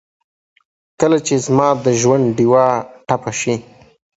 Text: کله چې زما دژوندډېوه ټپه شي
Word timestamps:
کله 0.99 1.17
چې 1.25 1.35
زما 1.45 1.67
دژوندډېوه 1.85 2.67
ټپه 3.07 3.31
شي 3.39 3.55